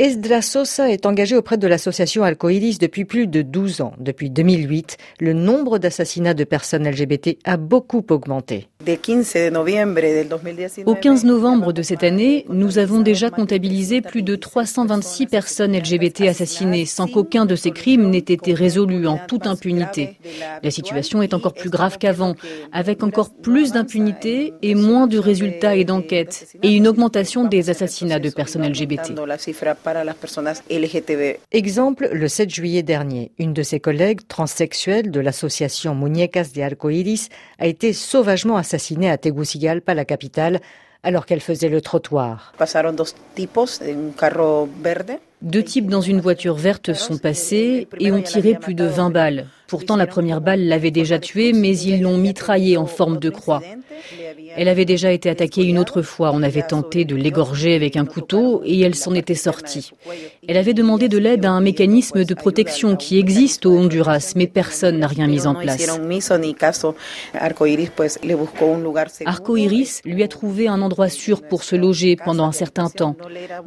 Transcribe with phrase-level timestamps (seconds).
[0.00, 3.92] Esdra Sosa est engagé auprès de l'association Alcoiris depuis plus de 12 ans.
[4.00, 8.66] Depuis 2008, le nombre d'assassinats de personnes LGBT a beaucoup augmenté.
[10.86, 16.22] Au 15 novembre de cette année, nous avons déjà comptabilisé plus de 326 personnes LGBT
[16.22, 20.18] assassinées sans qu'aucun de ces crimes n'ait été résolu en toute impunité.
[20.62, 22.34] La situation est encore plus grave qu'avant,
[22.72, 28.18] avec encore plus d'impunité et moins de résultats et d'enquêtes, et une augmentation des assassinats
[28.18, 29.14] de personnes LGBT.
[31.52, 37.28] Exemple, le 7 juillet dernier, une de ses collègues transsexuelles de l'association Muñecas de Arcoiris
[37.58, 38.73] a été sauvagement assassinée
[39.10, 40.60] à Tegucigalpa, la capitale,
[41.02, 42.52] alors qu'elle faisait le trottoir.
[45.42, 49.46] Deux types dans une voiture verte sont passés et ont tiré plus de 20 balles.
[49.66, 53.62] Pourtant, la première balle l'avait déjà tuée, mais ils l'ont mitraillée en forme de croix.
[54.56, 56.30] Elle avait déjà été attaquée une autre fois.
[56.32, 59.90] On avait tenté de l'égorger avec un couteau et elle s'en était sortie.
[60.46, 64.46] Elle avait demandé de l'aide à un mécanisme de protection qui existe au Honduras, mais
[64.46, 65.88] personne n'a rien mis en place.
[67.34, 67.66] Arco
[69.56, 73.16] Iris lui a trouvé un endroit sûr pour se loger pendant un certain temps.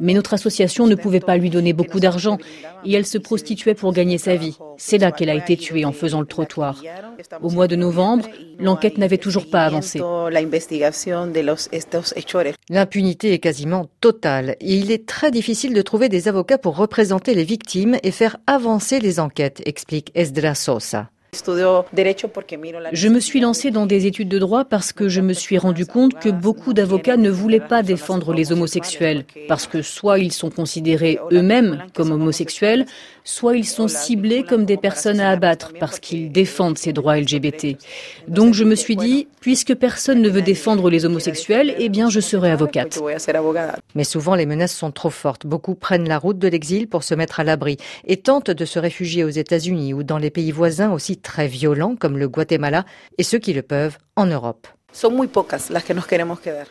[0.00, 2.38] Mais notre association ne pouvait pas lui donner beaucoup d'argent
[2.84, 4.56] et elle se prostituait pour gagner sa vie.
[4.76, 6.82] C'est là qu'elle a été tuée en faisant le trottoir.
[7.42, 8.26] Au mois de novembre,
[8.58, 10.00] l'enquête n'avait toujours pas avancé.
[12.68, 17.34] L'impunité est quasiment totale et il est très difficile de trouver des avocats pour représenter
[17.34, 21.10] les victimes et faire avancer les enquêtes, explique Esdra Sosa.
[22.92, 25.84] Je me suis lancée dans des études de droit parce que je me suis rendu
[25.84, 30.50] compte que beaucoup d'avocats ne voulaient pas défendre les homosexuels, parce que soit ils sont
[30.50, 32.86] considérés eux-mêmes comme homosexuels,
[33.24, 37.76] soit ils sont ciblés comme des personnes à abattre parce qu'ils défendent ces droits LGBT.
[38.26, 42.20] Donc je me suis dit, puisque personne ne veut défendre les homosexuels, eh bien je
[42.20, 42.98] serai avocate.
[43.94, 45.46] Mais souvent les menaces sont trop fortes.
[45.46, 48.78] Beaucoup prennent la route de l'exil pour se mettre à l'abri et tentent de se
[48.78, 52.84] réfugier aux États-Unis ou dans les pays voisins aussi très violents comme le Guatemala
[53.18, 54.66] et ceux qui le peuvent en Europe.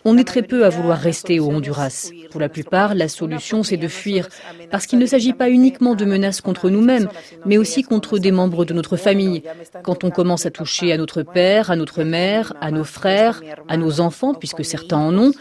[0.05, 2.09] On est très peu à vouloir rester au Honduras.
[2.31, 4.27] Pour la plupart, la solution, c'est de fuir,
[4.71, 7.09] parce qu'il ne s'agit pas uniquement de menaces contre nous-mêmes,
[7.45, 9.43] mais aussi contre des membres de notre famille.
[9.83, 13.77] Quand on commence à toucher à notre père, à notre mère, à nos frères, à
[13.77, 15.31] nos enfants, puisque certains en ont,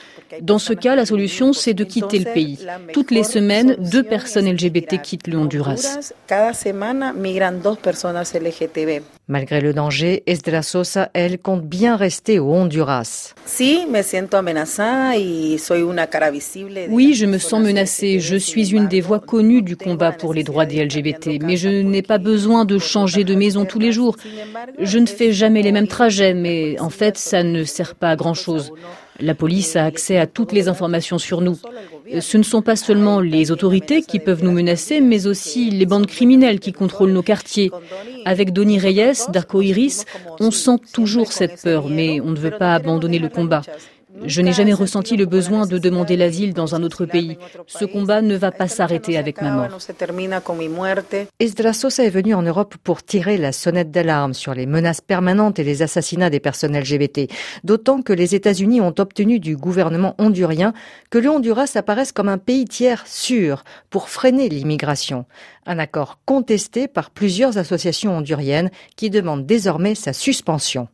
[0.40, 2.58] dans ce cas, la solution, c'est de quitter le pays.
[2.92, 6.12] Toutes les semaines, deux personnes LGBT quittent le Honduras.
[9.28, 13.34] Malgré le danger, Esdra Sosa, elle, compte bien rester au Honduras.
[16.90, 18.20] Oui, je me sens menacée.
[18.20, 21.68] Je suis une des voix connues du combat pour les droits des LGBT, mais je
[21.68, 24.16] n'ai pas besoin de changer de maison tous les jours.
[24.78, 28.16] Je ne fais jamais les mêmes trajets, mais en fait, ça ne sert pas à
[28.16, 28.72] grand-chose.
[29.20, 31.58] La police a accès à toutes les informations sur nous.
[32.20, 36.06] Ce ne sont pas seulement les autorités qui peuvent nous menacer, mais aussi les bandes
[36.06, 37.70] criminelles qui contrôlent nos quartiers.
[38.24, 40.04] Avec Donny Reyes d'Arco Iris,
[40.40, 43.62] on sent toujours cette peur, mais on ne veut pas abandonner le combat.
[44.24, 47.36] Je n'ai jamais ressenti le besoin de demander l'asile dans un autre pays.
[47.66, 49.78] Ce combat ne va pas s'arrêter avec ma mort.
[51.38, 55.58] Esdra Sosa est venu en Europe pour tirer la sonnette d'alarme sur les menaces permanentes
[55.58, 57.30] et les assassinats des personnes LGBT.
[57.64, 60.72] D'autant que les États-Unis ont obtenu du gouvernement hondurien
[61.10, 65.26] que le Honduras apparaisse comme un pays tiers sûr pour freiner l'immigration.
[65.66, 70.88] Un accord contesté par plusieurs associations honduriennes qui demandent désormais sa suspension.